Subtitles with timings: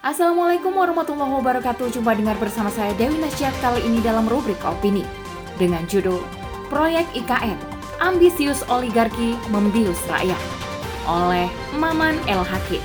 [0.00, 1.92] Assalamualaikum warahmatullahi wabarakatuh.
[1.92, 5.04] Jumpa dengar bersama saya Dewi Nasya kali ini dalam rubrik opini
[5.60, 6.24] dengan judul
[6.72, 7.60] Proyek IKN
[8.00, 10.40] Ambisius Oligarki Membius Rakyat
[11.04, 12.80] oleh Maman El Hakim.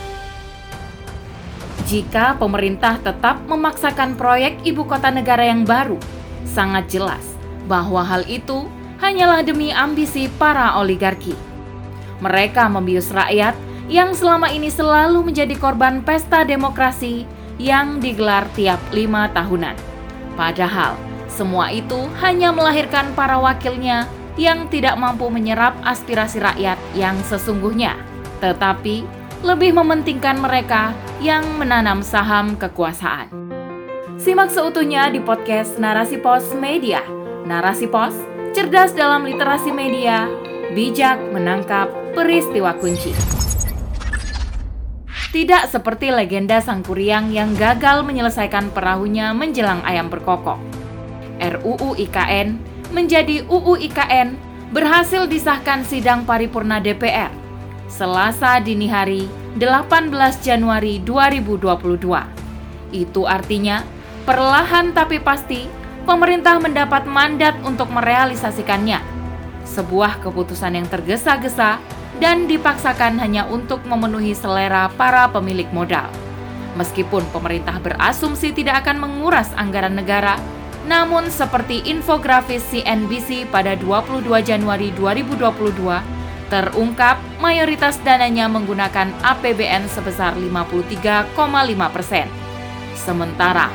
[1.88, 5.95] Jika pemerintah tetap memaksakan proyek ibu kota negara yang baru,
[6.43, 7.23] sangat jelas
[7.63, 8.68] bahwa hal itu
[9.00, 11.32] hanyalah demi ambisi para oligarki.
[12.20, 13.55] Mereka membius rakyat
[13.86, 17.25] yang selama ini selalu menjadi korban pesta demokrasi
[17.61, 19.77] yang digelar tiap lima tahunan.
[20.35, 20.99] Padahal,
[21.31, 27.95] semua itu hanya melahirkan para wakilnya yang tidak mampu menyerap aspirasi rakyat yang sesungguhnya,
[28.43, 29.07] tetapi
[29.43, 30.91] lebih mementingkan mereka
[31.23, 33.31] yang menanam saham kekuasaan.
[34.20, 37.04] Simak seutuhnya di podcast Narasi Pos Media.
[37.45, 38.15] Narasi Pos,
[38.57, 40.26] cerdas dalam literasi media,
[40.73, 43.45] bijak menangkap peristiwa kunci.
[45.35, 50.55] Tidak seperti legenda sang kuryang yang gagal menyelesaikan perahunya menjelang ayam berkokok.
[51.43, 52.55] RUU IKN
[52.96, 54.40] menjadi UU IKN
[54.71, 57.27] berhasil disahkan sidang paripurna DPR
[57.91, 59.27] Selasa dini hari
[59.60, 62.95] 18 Januari 2022.
[62.95, 63.84] Itu artinya
[64.23, 65.67] perlahan tapi pasti
[66.07, 69.03] pemerintah mendapat mandat untuk merealisasikannya.
[69.67, 71.84] Sebuah keputusan yang tergesa-gesa
[72.19, 76.08] dan dipaksakan hanya untuk memenuhi selera para pemilik modal.
[76.75, 80.35] Meskipun pemerintah berasumsi tidak akan menguras anggaran negara,
[80.85, 86.03] namun seperti infografis CNBC pada 22 Januari 2022,
[86.52, 91.34] terungkap mayoritas dananya menggunakan APBN sebesar 53,5
[91.90, 92.28] persen.
[92.94, 93.72] Sementara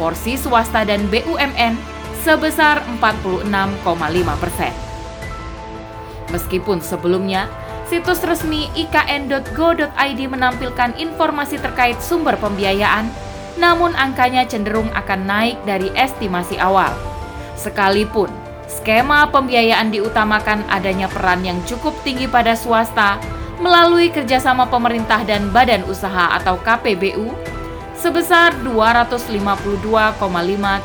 [0.00, 1.76] porsi swasta dan BUMN
[2.24, 4.72] sebesar 46,5 persen.
[6.32, 7.46] Meskipun sebelumnya
[7.88, 13.08] situs resmi ikn.go.id menampilkan informasi terkait sumber pembiayaan,
[13.60, 16.90] namun angkanya cenderung akan naik dari estimasi awal.
[17.54, 18.32] Sekalipun
[18.66, 23.20] skema pembiayaan diutamakan adanya peran yang cukup tinggi pada swasta
[23.62, 27.30] melalui kerjasama pemerintah dan badan usaha atau KPBU
[27.94, 30.18] sebesar 252,5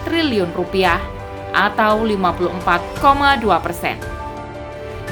[0.06, 1.02] triliun rupiah
[1.52, 4.19] atau 54,2 persen.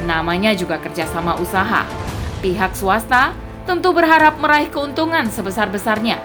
[0.07, 1.83] Namanya juga kerjasama usaha.
[2.39, 3.35] Pihak swasta
[3.67, 6.23] tentu berharap meraih keuntungan sebesar-besarnya.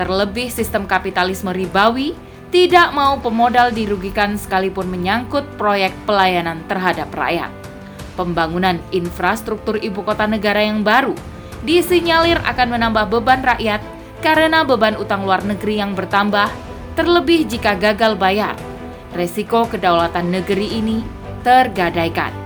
[0.00, 2.16] Terlebih sistem kapitalisme ribawi
[2.48, 7.52] tidak mau pemodal dirugikan sekalipun menyangkut proyek pelayanan terhadap rakyat.
[8.16, 11.12] Pembangunan infrastruktur ibu kota negara yang baru
[11.60, 13.84] disinyalir akan menambah beban rakyat
[14.24, 16.48] karena beban utang luar negeri yang bertambah,
[16.96, 18.56] terlebih jika gagal bayar.
[19.12, 21.04] Resiko kedaulatan negeri ini
[21.42, 22.37] tergadaikan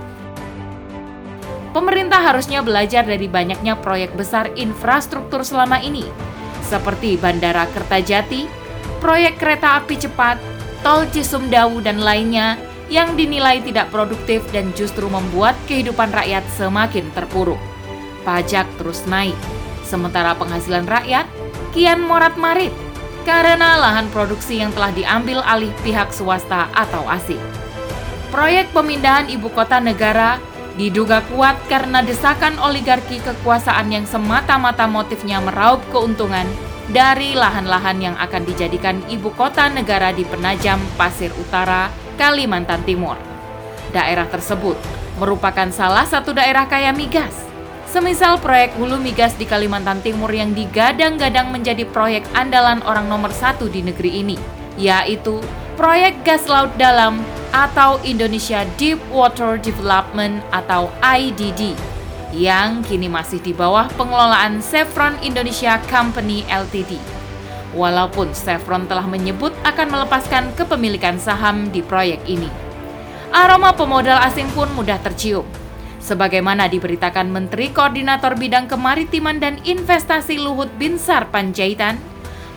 [1.73, 6.05] pemerintah harusnya belajar dari banyaknya proyek besar infrastruktur selama ini,
[6.63, 8.47] seperti Bandara Kertajati,
[9.01, 10.37] proyek kereta api cepat,
[10.85, 12.55] tol Cisumdawu, dan lainnya
[12.87, 17.59] yang dinilai tidak produktif dan justru membuat kehidupan rakyat semakin terpuruk.
[18.21, 19.35] Pajak terus naik,
[19.83, 21.25] sementara penghasilan rakyat
[21.73, 22.71] kian morat-marit
[23.25, 27.41] karena lahan produksi yang telah diambil alih pihak swasta atau asing.
[28.29, 30.37] Proyek pemindahan ibu kota negara
[30.73, 36.49] diduga kuat karena desakan oligarki kekuasaan yang semata-mata motifnya meraup keuntungan
[36.89, 41.87] dari lahan-lahan yang akan dijadikan ibu kota negara di Penajam, Pasir Utara,
[42.19, 43.15] Kalimantan Timur.
[43.93, 44.75] Daerah tersebut
[45.21, 47.45] merupakan salah satu daerah kaya migas.
[47.85, 53.69] Semisal proyek hulu migas di Kalimantan Timur yang digadang-gadang menjadi proyek andalan orang nomor satu
[53.69, 54.37] di negeri ini,
[54.81, 55.37] yaitu
[55.77, 57.21] proyek gas laut dalam
[57.53, 61.77] atau Indonesia Deep Water Development atau IDD
[62.33, 66.97] yang kini masih di bawah pengelolaan Chevron Indonesia Company Ltd.
[67.77, 72.49] Walaupun Chevron telah menyebut akan melepaskan kepemilikan saham di proyek ini.
[73.29, 75.45] Aroma pemodal asing pun mudah tercium.
[76.01, 81.97] Sebagaimana diberitakan Menteri Koordinator Bidang Kemaritiman dan Investasi Luhut Binsar Panjaitan,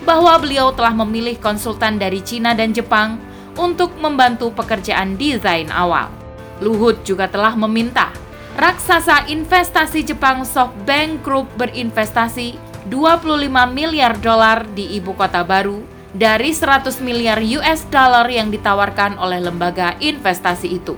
[0.04, 3.16] bahwa beliau telah memilih konsultan dari Cina dan Jepang
[3.56, 6.12] untuk membantu pekerjaan desain awal.
[6.60, 8.12] Luhut juga telah meminta
[8.56, 12.56] raksasa investasi Jepang SoftBank Group berinvestasi
[12.88, 15.84] 25 miliar dolar di ibu kota baru
[16.16, 20.96] dari 100 miliar US dollar yang ditawarkan oleh lembaga investasi itu.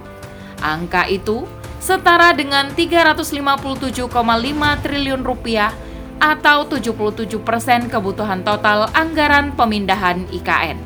[0.63, 1.51] Angka itu
[1.83, 4.07] setara dengan 357,5
[4.85, 5.75] triliun rupiah
[6.19, 10.79] atau 77 persen kebutuhan total anggaran pemindahan IKN.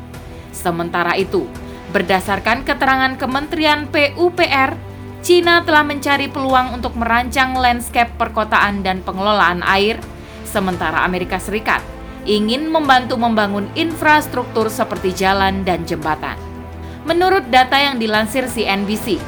[0.53, 1.49] Sementara itu,
[1.93, 4.73] Berdasarkan keterangan Kementerian PUPR,
[5.21, 10.01] Cina telah mencari peluang untuk merancang landscape perkotaan dan pengelolaan air,
[10.41, 11.85] sementara Amerika Serikat
[12.25, 16.35] ingin membantu membangun infrastruktur seperti jalan dan jembatan.
[17.05, 19.21] Menurut data yang dilansir CNBC,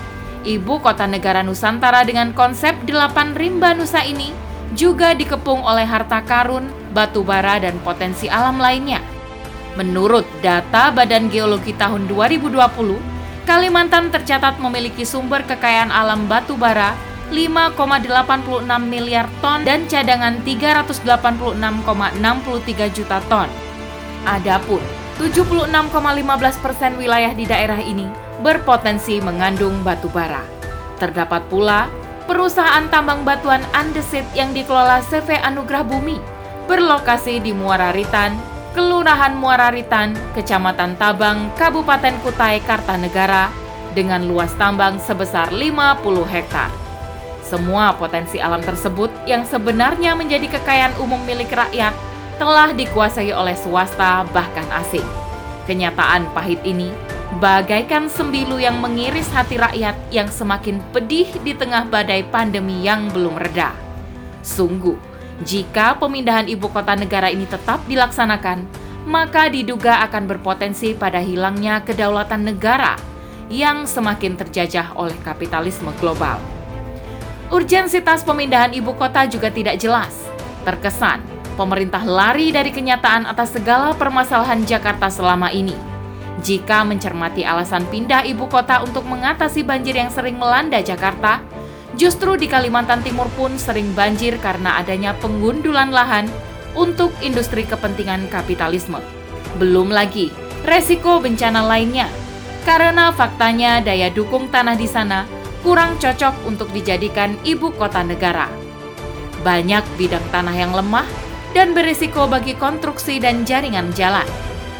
[0.47, 4.31] ibu kota negara Nusantara dengan konsep delapan rimba Nusa ini
[4.73, 6.65] juga dikepung oleh harta karun,
[6.95, 9.14] batu bara, dan potensi alam lainnya.
[9.75, 16.97] Menurut data Badan Geologi tahun 2020, Kalimantan tercatat memiliki sumber kekayaan alam batu bara
[17.29, 21.61] 5,86 miliar ton dan cadangan 386,63
[22.89, 23.45] juta ton.
[24.25, 24.81] Adapun
[25.21, 25.69] 76,15
[26.57, 28.09] persen wilayah di daerah ini
[28.41, 30.41] berpotensi mengandung batu bara.
[30.97, 31.85] Terdapat pula
[32.25, 36.17] perusahaan tambang batuan andesit yang dikelola CV Anugerah Bumi
[36.65, 43.47] berlokasi di Muara Ritan, Kelurahan Muara Ritan, Kecamatan Tabang, Kabupaten Kutai Kartanegara
[43.95, 46.67] dengan luas tambang sebesar 50 hektar.
[47.39, 51.95] Semua potensi alam tersebut yang sebenarnya menjadi kekayaan umum milik rakyat
[52.35, 55.07] telah dikuasai oleh swasta bahkan asing.
[55.63, 56.91] Kenyataan pahit ini
[57.39, 63.39] bagaikan sembilu yang mengiris hati rakyat yang semakin pedih di tengah badai pandemi yang belum
[63.39, 63.71] reda.
[64.43, 68.63] Sungguh, jika pemindahan ibu kota negara ini tetap dilaksanakan,
[69.03, 72.95] maka diduga akan berpotensi pada hilangnya kedaulatan negara
[73.51, 76.39] yang semakin terjajah oleh kapitalisme global.
[77.51, 80.25] Urgensitas pemindahan ibu kota juga tidak jelas.
[80.65, 81.21] Terkesan,
[81.59, 85.77] pemerintah lari dari kenyataan atas segala permasalahan Jakarta selama ini.
[86.41, 91.39] Jika mencermati alasan pindah ibu kota untuk mengatasi banjir yang sering melanda Jakarta,
[91.95, 96.27] justru di Kalimantan Timur pun sering banjir karena adanya penggundulan lahan
[96.75, 98.99] untuk industri kepentingan kapitalisme.
[99.55, 100.31] Belum lagi
[100.67, 102.11] resiko bencana lainnya,
[102.67, 105.23] karena faktanya daya dukung tanah di sana
[105.63, 108.51] kurang cocok untuk dijadikan ibu kota negara.
[109.41, 111.07] Banyak bidang tanah yang lemah
[111.55, 114.27] dan berisiko bagi konstruksi dan jaringan jalan.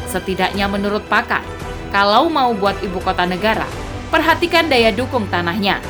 [0.06, 1.42] Setidaknya menurut pakar,
[1.90, 3.66] kalau mau buat ibu kota negara,
[4.12, 5.80] perhatikan daya dukung tanahnya.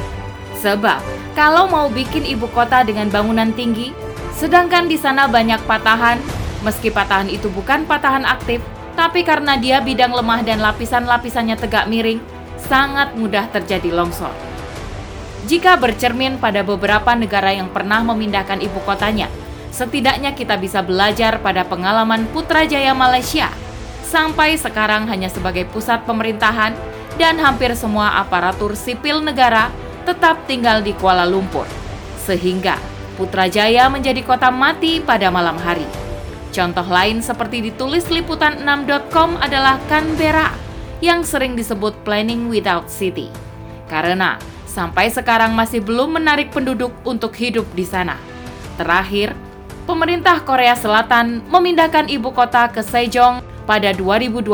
[0.66, 0.98] Sebab,
[1.38, 3.94] kalau mau bikin ibu kota dengan bangunan tinggi,
[4.34, 6.18] sedangkan di sana banyak patahan,
[6.66, 8.58] meski patahan itu bukan patahan aktif,
[8.98, 12.18] tapi karena dia bidang lemah dan lapisan-lapisannya tegak miring,
[12.58, 14.34] sangat mudah terjadi longsor.
[15.46, 19.30] Jika bercermin pada beberapa negara yang pernah memindahkan ibu kotanya,
[19.70, 23.54] setidaknya kita bisa belajar pada pengalaman Putrajaya Malaysia.
[24.02, 26.74] Sampai sekarang hanya sebagai pusat pemerintahan
[27.22, 29.70] dan hampir semua aparatur sipil negara
[30.06, 31.66] tetap tinggal di Kuala Lumpur.
[32.22, 35.88] Sehingga Putrajaya menjadi kota mati pada malam hari.
[36.52, 40.52] Contoh lain seperti ditulis liputan6.com adalah Canberra
[41.00, 43.32] yang sering disebut planning without city.
[43.88, 44.36] Karena
[44.68, 48.20] sampai sekarang masih belum menarik penduduk untuk hidup di sana.
[48.76, 49.32] Terakhir,
[49.88, 54.44] pemerintah Korea Selatan memindahkan ibu kota ke Sejong pada 2012,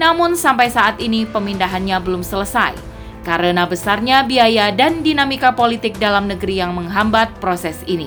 [0.00, 2.85] namun sampai saat ini pemindahannya belum selesai
[3.26, 8.06] karena besarnya biaya dan dinamika politik dalam negeri yang menghambat proses ini.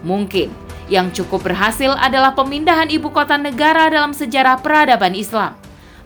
[0.00, 0.48] Mungkin
[0.88, 5.52] yang cukup berhasil adalah pemindahan ibu kota negara dalam sejarah peradaban Islam.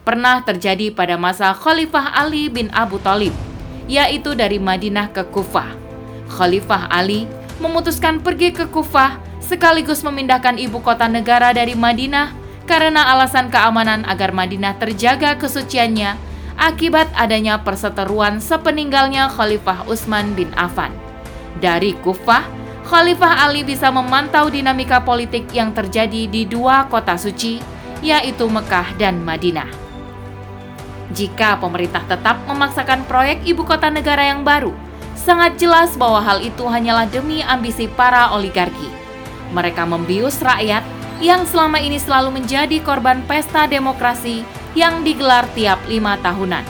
[0.03, 3.31] Pernah terjadi pada masa Khalifah Ali bin Abu Thalib
[3.87, 5.79] yaitu dari Madinah ke Kufah.
[6.27, 7.31] Khalifah Ali
[7.63, 12.35] memutuskan pergi ke Kufah sekaligus memindahkan ibu kota negara dari Madinah
[12.67, 20.93] karena alasan keamanan agar Madinah terjaga kesuciannya akibat adanya perseteruan sepeninggalnya Khalifah Utsman bin Affan.
[21.61, 22.45] Dari Kufah,
[22.89, 27.63] Khalifah Ali bisa memantau dinamika politik yang terjadi di dua kota suci,
[28.03, 29.83] yaitu Mekah dan Madinah
[31.13, 34.73] jika pemerintah tetap memaksakan proyek ibu kota negara yang baru.
[35.15, 38.91] Sangat jelas bahwa hal itu hanyalah demi ambisi para oligarki.
[39.53, 40.83] Mereka membius rakyat
[41.23, 46.65] yang selama ini selalu menjadi korban pesta demokrasi yang digelar tiap lima tahunan.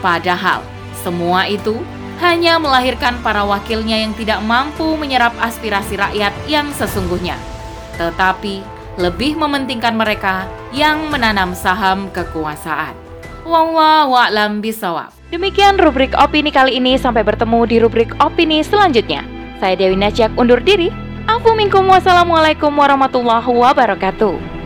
[0.00, 0.64] Padahal,
[1.02, 1.78] semua itu
[2.22, 7.34] hanya melahirkan para wakilnya yang tidak mampu menyerap aspirasi rakyat yang sesungguhnya.
[7.98, 8.62] Tetapi,
[9.00, 12.94] lebih mementingkan mereka yang menanam saham kekuasaan.
[13.42, 15.10] Wallahu bisawab.
[15.32, 19.24] Demikian rubrik opini kali ini sampai bertemu di rubrik opini selanjutnya.
[19.58, 20.92] Saya Dewi Najak undur diri.
[21.26, 24.61] Afu minkum wassalamualaikum warahmatullahi wabarakatuh.